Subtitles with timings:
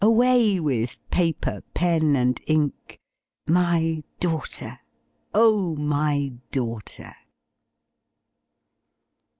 [0.03, 2.99] Away with paper, pen, and ink
[3.45, 4.79] My daughter,
[5.31, 7.13] O my daughter!